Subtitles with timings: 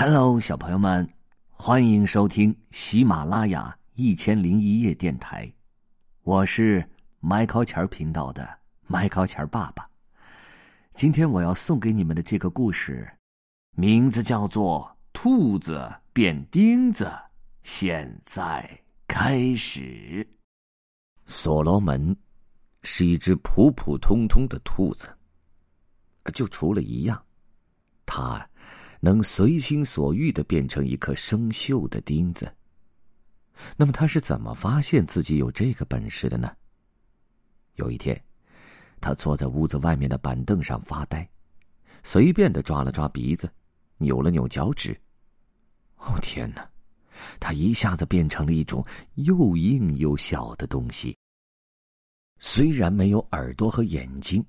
[0.00, 1.08] Hello，小朋友们，
[1.50, 5.52] 欢迎收听喜马拉雅一千零一夜电台，
[6.22, 8.48] 我是麦考钱频道的
[8.86, 9.84] 麦考钱爸爸。
[10.94, 13.10] 今天我要送给你们的这个故事，
[13.74, 17.06] 名字叫做《兔子变钉子》。
[17.64, 18.70] 现在
[19.08, 20.24] 开始。
[21.26, 22.16] 所罗门
[22.84, 25.12] 是一只普普通通的兔子，
[26.32, 27.20] 就除了一样，
[28.06, 28.48] 它。
[29.00, 32.52] 能随心所欲的变成一颗生锈的钉子。
[33.76, 36.50] 那么他是怎么发现自己有这个本事的呢？
[37.74, 38.20] 有一天，
[39.00, 41.28] 他坐在屋子外面的板凳上发呆，
[42.02, 43.50] 随便的抓了抓鼻子，
[43.96, 44.98] 扭了扭脚趾。
[45.96, 46.68] 哦天哪！
[47.40, 48.84] 他一下子变成了一种
[49.14, 51.16] 又硬又小的东西。
[52.38, 54.44] 虽然没有耳朵和眼睛，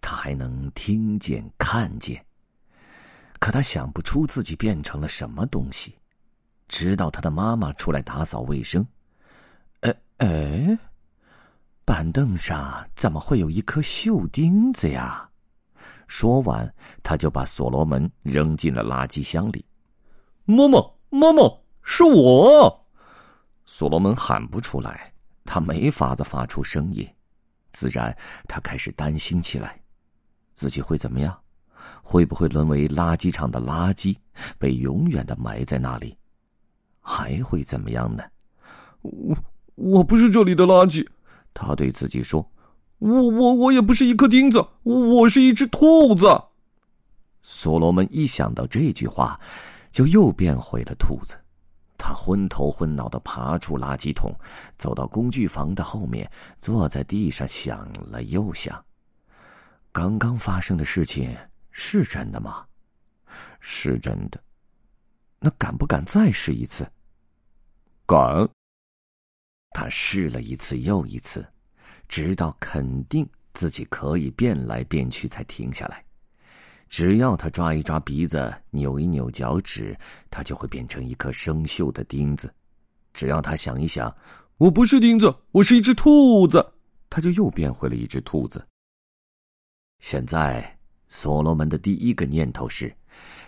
[0.00, 2.24] 他还能听见、看见。
[3.42, 5.98] 可他想不出自己变成了什么东西，
[6.68, 8.86] 直到他的妈妈出来打扫卫生。
[9.80, 10.78] 哎哎，
[11.84, 15.28] 板凳上怎么会有一颗锈钉子呀？
[16.06, 19.64] 说完，他就把所罗门扔进了垃圾箱里。
[20.44, 20.78] 妈妈，
[21.10, 21.42] 妈妈，
[21.82, 22.86] 是我！
[23.66, 25.12] 所罗门喊不出来，
[25.44, 27.04] 他没法子发出声音，
[27.72, 29.82] 自然他开始担心起来，
[30.54, 31.36] 自己会怎么样？
[32.02, 34.16] 会不会沦为垃圾场的垃圾，
[34.58, 36.16] 被永远的埋在那里？
[37.00, 38.22] 还会怎么样呢？
[39.00, 39.36] 我
[39.74, 41.06] 我不是这里的垃圾，
[41.52, 42.48] 他对自己说
[42.98, 46.26] ：“我我我也不是一颗钉子，我是一只兔子。”
[47.42, 49.40] 所罗门一想到这句话，
[49.90, 51.36] 就又变回了兔子。
[51.98, 54.32] 他昏头昏脑的爬出垃圾桶，
[54.78, 58.84] 走到工具房的后面，坐在地上想了又想，
[59.90, 61.36] 刚刚发生的事情。
[61.72, 62.64] 是真的吗？
[63.60, 64.40] 是真的。
[65.40, 66.86] 那敢不敢再试一次？
[68.06, 68.48] 敢。
[69.70, 71.44] 他试了一次又一次，
[72.06, 76.04] 直到肯定自己可以变来变去，才停下来。
[76.90, 79.98] 只要他抓一抓鼻子，扭一扭脚趾，
[80.30, 82.54] 他就会变成一颗生锈的钉子。
[83.14, 84.14] 只要他想一想，
[84.58, 86.74] 我不是钉子，我是一只兔子，
[87.08, 88.64] 他就又变回了一只兔子。
[90.00, 90.71] 现在。
[91.12, 92.90] 所罗门的第一个念头是，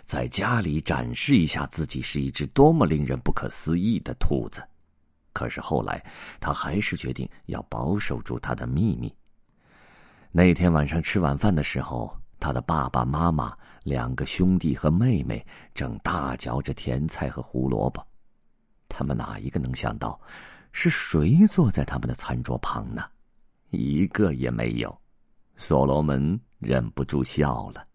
[0.03, 4.63] 在家里展示一下自己是一只多么令人不可思议的兔子。
[5.33, 6.05] 可是后来，
[6.39, 9.11] 他还是决定要保守住他的秘密。
[10.31, 15.43] 那天晚上吃晚饭的时候，他的爸爸妈妈、两个兄弟和妹妹
[15.73, 18.05] 正大嚼着甜菜和胡萝卜。
[18.87, 20.21] 他们哪一个能想到，
[20.71, 23.03] 是谁坐在他们的餐桌旁呢？
[23.71, 24.95] 一个也没有。
[25.57, 26.39] 所罗门。
[26.65, 27.85] 忍不住笑了。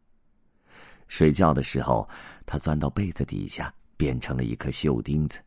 [1.08, 2.08] 睡觉的时候，
[2.46, 5.40] 他钻到被子底下，变成了一颗锈钉子。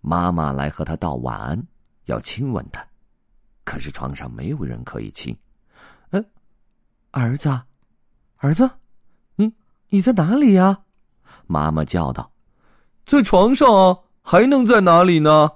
[0.00, 1.62] 妈妈来和他道晚安，
[2.06, 2.84] 要亲吻他，
[3.64, 5.36] 可是床上没有人可以亲。
[6.10, 6.24] 哎，
[7.10, 7.48] 儿子，
[8.36, 8.70] 儿子，
[9.34, 9.52] 你
[9.90, 10.78] 你在哪里呀？
[11.46, 12.32] 妈妈叫道
[13.04, 15.48] ：“在床上啊，还能在哪里呢？”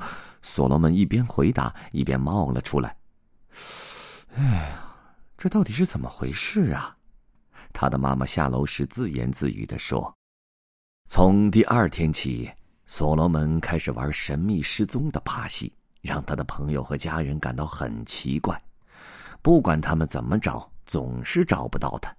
[0.40, 2.96] 所罗门一边回答，一边冒了出来。
[5.36, 6.96] 这到底是怎么回事啊？
[7.72, 10.14] 他的妈妈下楼时自言自语的说
[11.10, 12.50] ：“从第二天起，
[12.86, 15.70] 所罗门开始玩神秘失踪的把戏，
[16.00, 18.58] 让他的朋友和家人感到很奇怪。
[19.42, 22.10] 不管他们怎么找，总是找不到他。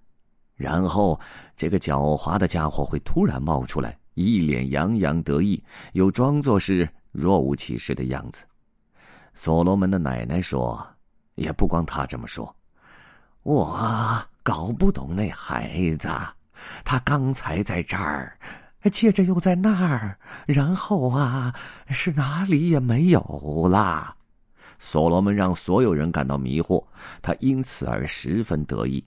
[0.56, 1.20] 然后，
[1.56, 5.64] 这个狡猾的家伙会突然冒出来，一脸洋洋得意，
[5.94, 8.44] 又装作是若无其事的样子。”
[9.34, 10.88] 所罗门的奶奶说
[11.34, 12.56] ：“也不光他这么说。”
[13.48, 16.10] 我搞不懂那孩子，
[16.84, 18.38] 他刚才在这儿，
[18.92, 21.56] 接着又在那儿，然后啊，
[21.88, 23.22] 是哪里也没有
[23.72, 24.14] 了。
[24.80, 26.86] 所罗门让所有人感到迷惑，
[27.22, 29.02] 他因此而十分得意。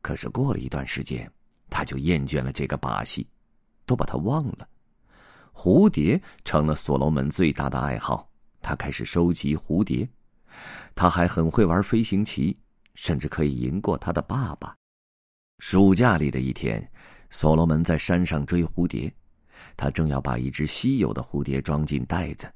[0.00, 1.30] 可是过了一段时间，
[1.68, 3.28] 他就厌倦了这个把戏，
[3.84, 4.66] 都把他忘了。
[5.52, 8.26] 蝴蝶成了所罗门最大的爱好，
[8.62, 10.08] 他开始收集蝴蝶，
[10.94, 12.58] 他还很会玩飞行棋。
[13.00, 14.76] 甚至可以赢过他的爸爸。
[15.58, 16.86] 暑假里的一天，
[17.30, 19.10] 所罗门在山上追蝴蝶，
[19.74, 22.46] 他正要把一只稀有的蝴蝶装进袋子，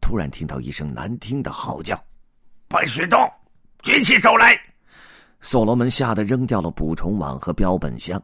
[0.00, 1.96] 突然听到一声难听的嚎叫
[2.66, 3.16] ：“白雪洞，
[3.80, 4.60] 举起手来！”
[5.40, 8.20] 所罗门吓得扔掉了捕虫网和标本箱。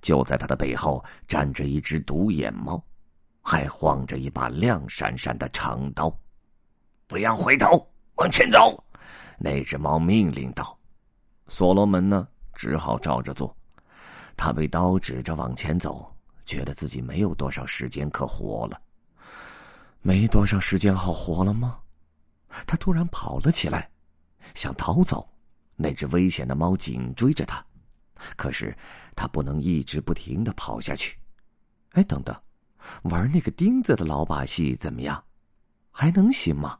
[0.00, 2.82] 就在他的背后站着一只独眼猫，
[3.42, 6.10] 还晃着一把亮闪闪的长刀。
[7.06, 8.82] 不要回头，往前走。
[9.38, 10.76] 那只猫命令道
[11.48, 12.26] ：“所罗门呢？
[12.54, 13.56] 只好照着做。
[14.36, 16.12] 他被刀指着往前走，
[16.44, 18.80] 觉得自己没有多少时间可活了。
[20.02, 21.78] 没多少时间好活了吗？
[22.66, 23.88] 他突然跑了起来，
[24.54, 25.28] 想逃走。
[25.76, 27.64] 那只危险的猫紧追着他，
[28.36, 28.76] 可是
[29.14, 31.16] 他不能一直不停的跑下去。
[31.92, 32.34] 哎，等等，
[33.04, 35.22] 玩那个钉子的老把戏怎么样？
[35.92, 36.76] 还能行吗？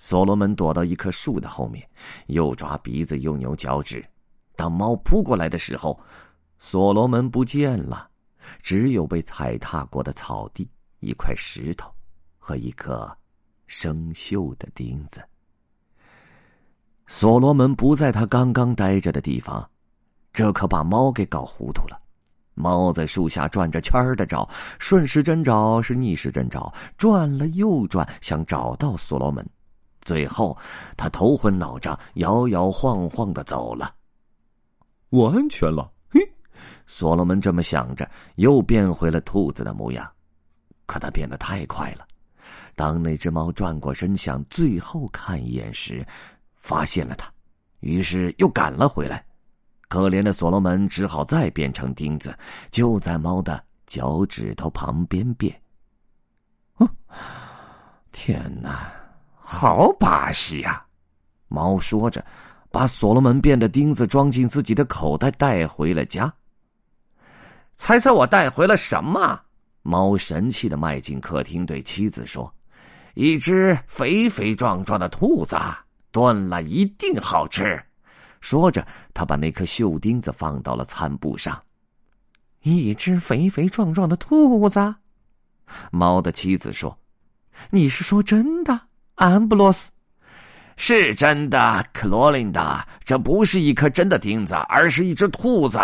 [0.00, 1.86] 所罗门躲到一棵树的后面，
[2.28, 4.02] 又抓鼻子又扭脚趾。
[4.56, 6.00] 当猫扑过来的时候，
[6.58, 8.08] 所罗门不见了，
[8.62, 10.66] 只有被踩踏过的草地、
[11.00, 11.92] 一块石头
[12.38, 13.14] 和一颗
[13.66, 15.22] 生锈的钉子。
[17.06, 19.70] 所罗门不在他刚刚待着的地方，
[20.32, 22.00] 这可把猫给搞糊涂了。
[22.54, 24.48] 猫在树下转着圈的找，
[24.78, 29.46] 顺时针找是逆时针找，转了又转，想找到所罗门。
[30.02, 30.56] 最后，
[30.96, 33.94] 他头昏脑胀，摇摇晃晃的走了。
[35.08, 36.20] 我安全了，嘿！
[36.86, 40.10] 所罗门这么想着，又变回了兔子的模样。
[40.86, 42.06] 可他变得太快了，
[42.74, 46.06] 当那只猫转过身想最后看一眼时。
[46.62, 47.32] 发现了他，
[47.78, 49.24] 于是又赶了回来。
[49.88, 52.38] 可怜的所罗门只好再变成钉子，
[52.70, 55.58] 就在猫的脚趾头旁边变。
[56.74, 56.86] 哼！
[58.12, 58.92] 天哪，
[59.60, 60.82] 好把戏呀！
[61.48, 62.24] 猫说着，
[62.70, 66.32] 把所罗门变的钉子装进自己的口袋，带回了家。
[67.74, 69.38] 猜猜我带回了什么？
[69.82, 72.50] 猫神气的迈进客厅，对妻子说
[73.12, 75.58] ：“一只肥肥壮壮的兔子。”
[76.10, 77.78] 炖了一定好吃，
[78.40, 81.62] 说着，他把那颗锈钉子放到了餐布上。
[82.62, 84.94] 一只肥肥壮壮的兔子，
[85.92, 86.98] 猫的妻子说
[87.68, 88.88] ：“你是说真的，
[89.20, 89.90] 安布罗斯？
[90.78, 92.88] 是真的，克罗琳达。
[93.04, 95.78] 这不是一颗真的钉子，而是一只兔子。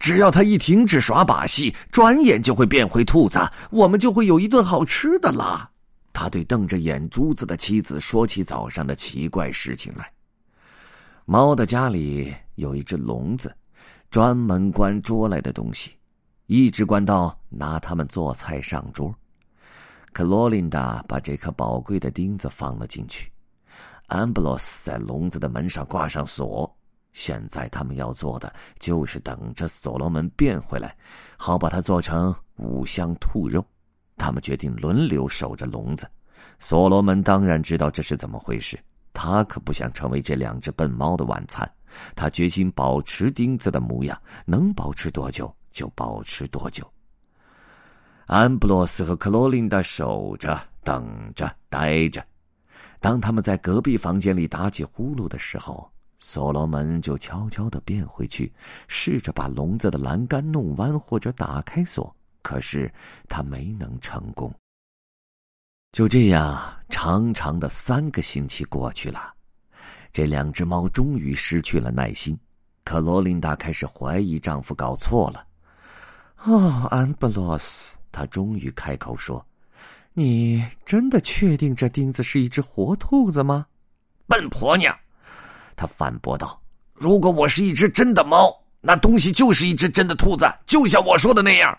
[0.00, 3.38] 只要他一停止耍把戏，转眼就会变回兔子，
[3.70, 5.70] 我们就会有一顿好吃的了。”
[6.12, 10.10] 他对瞪着眼珠子的妻子说起早上的奇怪事情来。
[11.26, 13.54] 猫的家里有一只笼子，
[14.10, 15.92] 专门关捉来的东西，
[16.46, 19.14] 一直关到拿它们做菜上桌。
[20.14, 23.32] 克罗琳达把这颗宝贵的钉子放了进去，
[24.06, 26.72] 安布罗斯在笼子的门上挂上锁。
[27.12, 30.96] 现在他们要做的就是等着所罗门变回来，
[31.36, 33.62] 好把它做成五香兔肉。
[34.16, 36.08] 他们决定轮流守着笼子。
[36.60, 38.78] 所罗门当然知道这是怎么回事，
[39.12, 41.68] 他可不想成为这两只笨猫的晚餐。
[42.14, 44.16] 他决心保持钉子的模样，
[44.46, 46.88] 能保持多久就保持多久。
[48.26, 52.24] 安布罗斯和克罗琳达守着，等着，待着。
[53.00, 58.50] 当他们在隔壁房间里打起呼噜的时候，所罗门就悄悄的变回去，
[58.88, 62.14] 试着把笼子的栏杆弄弯或者打开锁。
[62.40, 62.92] 可是
[63.28, 64.52] 他没能成功。
[65.92, 69.32] 就这样，长长的三个星期过去了，
[70.12, 72.38] 这两只猫终于失去了耐心。
[72.84, 75.46] 可罗琳达开始怀疑丈夫搞错了。
[76.44, 79.44] 哦，安布罗斯，她终于开口说
[80.14, 83.66] ：“你真的确定这钉子是一只活兔子吗？”
[84.28, 84.96] 笨婆娘，
[85.74, 86.62] 他反驳道
[86.94, 91.76] ：“如果我是一只真的猫，那东西就是一只真的兔子，就像我说的那样。”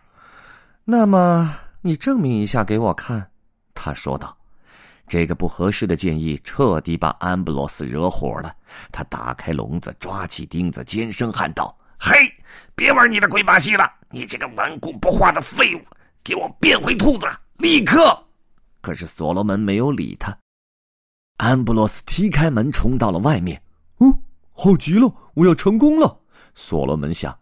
[0.84, 3.32] 那么，你证明一下给我看，
[3.74, 4.38] 他说道。
[5.08, 8.56] 这个不合适的建议彻底把安布罗斯惹火了。
[8.92, 12.18] 他打开笼子，抓起钉子，尖声喊道：“嘿，
[12.76, 13.88] 别玩你的鬼把戏了！
[14.10, 15.82] 你这个顽固不化的废物，
[16.26, 17.28] 给我变回兔子，
[17.60, 18.22] 立刻！”
[18.82, 20.38] 可是所罗门没有理他。
[21.38, 23.62] 安布罗斯踢开门，冲到了外面。
[23.98, 24.14] 哦，
[24.52, 26.20] 好极了，我要成功了。
[26.56, 27.38] 所罗门想，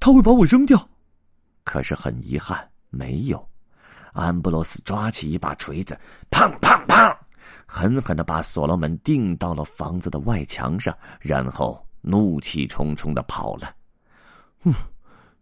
[0.00, 0.88] 他会把我扔掉。
[1.62, 2.68] 可是很遗憾。
[2.90, 3.48] 没有，
[4.12, 5.98] 安布罗斯抓起一把锤子，
[6.30, 7.16] 砰砰砰，
[7.66, 13.74] 狠狠的把所罗门钉到了房子的外墙上，然后怒气冲冲的跑了。
[14.62, 14.72] 嗯，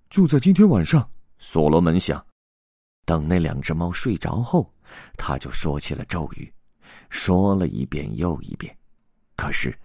[0.09, 1.07] 就在今天晚上，
[1.39, 2.25] 所罗门想，
[3.13, 4.73] 等那两只猫睡着后，
[5.19, 6.51] 他就说起了咒语，
[7.11, 8.75] 说了一遍又一遍。
[9.37, 9.79] 可是，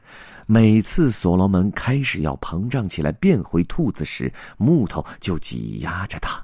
[0.46, 6.42] 每次所罗门开始要膨胀起来变回兔子时，木头就挤压着他。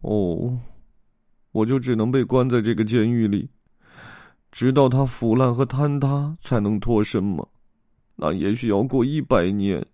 [0.00, 0.58] 哦，
[1.52, 3.50] 我就只能被关在这个监狱里，
[4.50, 7.46] 直到它腐烂和坍塌才能脱身吗？
[8.16, 9.84] 那也许要过一百年，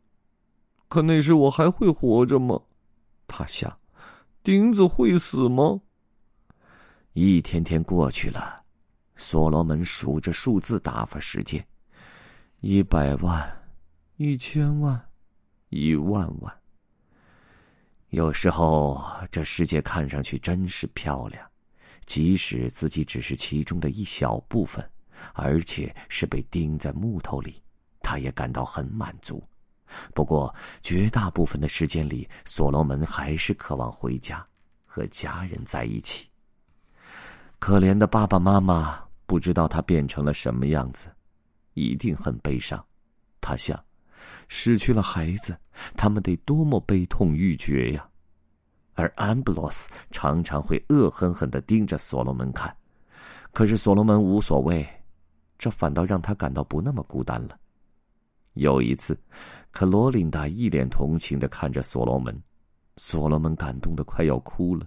[0.87, 2.61] 可那时我还会活着吗？
[3.26, 3.76] 他想，
[4.44, 5.80] 钉子会死吗？
[7.14, 8.62] 一天天过去了，
[9.16, 11.66] 所罗门数着数字打发时间：
[12.60, 13.64] 一百万，
[14.18, 15.02] 一千万，
[15.70, 16.54] 一万万。
[18.10, 21.50] 有时候，这世界看上去真是漂亮，
[22.04, 24.86] 即使自己只是其中的一小部分，
[25.32, 27.62] 而且是被钉在木头里，
[28.02, 29.42] 他也感到很满足。
[30.14, 34.45] 不过，绝大部分的时间里，所罗门还是渴望回家，
[34.87, 36.29] 和家人在一起。
[37.59, 41.07] 可怜的爸爸妈妈不知道他变成了什么样子，
[41.75, 42.85] 一定很悲伤。
[43.41, 43.83] 他想，
[44.49, 45.57] 失去了孩子，
[45.97, 48.09] 他们得多么悲痛欲绝呀！
[48.95, 52.75] 而安布罗斯常常会恶狠狠的盯着所罗门看，
[53.53, 54.87] 可是所罗门无所谓，
[55.59, 57.59] 这反倒让他感到不那么孤单了。
[58.54, 59.18] 有一次，
[59.70, 62.37] 克罗琳达一脸同情的看着所罗门，
[62.96, 64.87] 所罗门感动的快要哭了。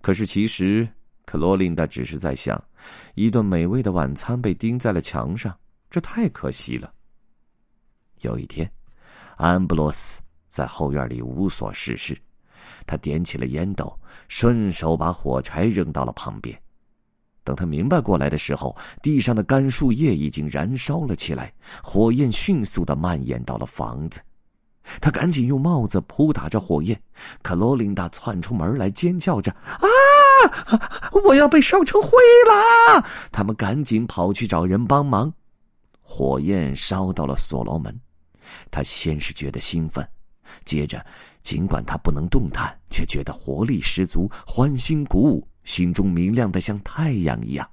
[0.00, 0.88] 可是其实，
[1.24, 2.62] 克罗琳达只是在想，
[3.14, 5.56] 一顿美味的晚餐被钉在了墙上，
[5.88, 6.92] 这太可惜了。
[8.20, 8.70] 有一天，
[9.36, 12.16] 安布罗斯在后院里无所事事，
[12.86, 13.96] 他点起了烟斗，
[14.28, 16.60] 顺手把火柴扔到了旁边。
[17.44, 24.20] 等他明白过来的时候，地上的干树叶已经燃烧了起来，火焰迅速的蔓延到了房子。
[25.00, 27.00] 他赶紧用帽子扑打着火焰，
[27.42, 29.86] 可罗琳达窜出门来，尖叫着：“啊！
[31.24, 32.10] 我要被烧成灰
[32.48, 35.32] 啦！”他们赶紧跑去找人帮忙。
[36.02, 37.98] 火焰烧到了所罗门，
[38.70, 40.06] 他先是觉得兴奋，
[40.66, 41.04] 接着，
[41.42, 45.48] 尽管他不能动弹，却觉得活力十足，欢欣鼓舞。
[45.64, 47.68] 心中明亮的像太阳一样，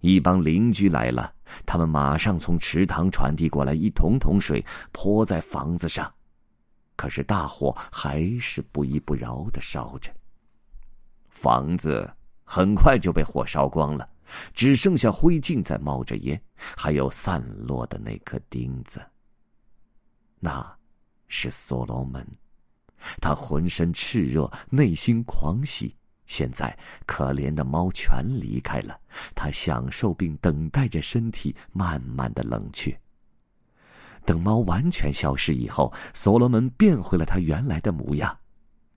[0.00, 1.32] 一帮邻居来了，
[1.64, 6.12] 他们马上从池塘传递过来一桶桶水，泼在房子上。
[6.96, 10.10] 可是大火还是不依不饶的烧着。
[11.28, 12.10] 房子
[12.42, 14.08] 很快就被火烧光了，
[14.54, 19.04] 只剩下灰烬在冒着烟，还有散落的那颗钉子。
[20.38, 20.66] 那，
[21.28, 22.26] 是所罗门，
[23.20, 25.94] 他浑身炽热，内心狂喜。
[26.26, 28.98] 现在，可怜的猫全离开了，
[29.34, 32.96] 它享受并等待着身体慢慢的冷却。
[34.24, 38.36] 等猫完全消失以后，所罗门变回了他原来的模样。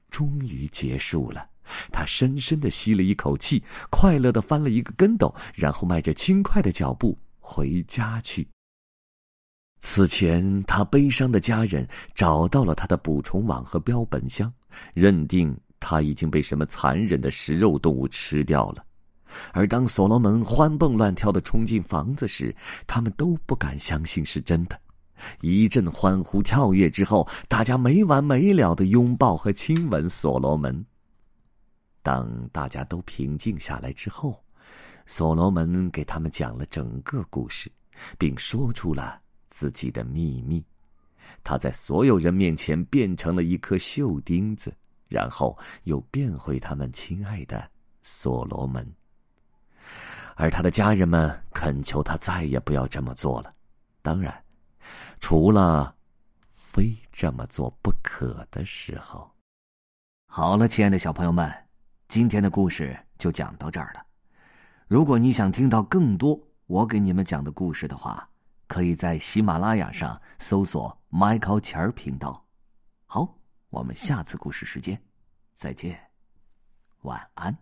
[0.09, 1.47] 终于结束了，
[1.91, 8.47] 他深深的吸了一口气，快乐的翻了一个跟斗，然后迈着轻快的脚步回家去。
[9.81, 14.51] 此前，他悲伤的家人找到了他的捕虫网和标本箱，
[14.95, 15.55] 认定。
[15.79, 18.85] 他已经被什么残忍的食肉动物吃掉了，
[19.53, 22.55] 而当所罗门欢蹦乱跳的冲进房子时，
[22.85, 24.79] 他们都不敢相信是真的。
[25.41, 30.85] 一阵欢呼跳跃之后，大家没完没了的拥抱和亲吻所罗门。
[32.01, 34.41] 当大家都平静下来之后，
[35.05, 37.69] 所罗门给他们讲了整个故事，
[38.17, 39.19] 并说出了
[39.49, 40.63] 自己的秘密：
[41.43, 44.73] 他在所有人面前变成了一颗锈钉子。
[45.09, 47.69] 然后又变回他们亲爱的
[48.03, 48.87] 所罗门，
[50.35, 53.53] 而他的家人们恳求他再也不要这么做了。
[54.03, 54.43] 当然，
[55.19, 55.93] 除了
[56.51, 59.29] 非这么做不可的时候。
[60.27, 61.51] 好了，亲爱的小朋友们，
[62.07, 64.05] 今天的故事就讲到这儿了。
[64.87, 68.29] 如果你想听到更多我给你们讲的故事的话，
[68.67, 72.45] 可以在喜马拉雅上搜索 “Michael 钱儿频道”。
[73.07, 73.38] 好。
[73.69, 74.99] 我们下次故事时间
[75.53, 75.99] 再见，
[77.01, 77.55] 晚安。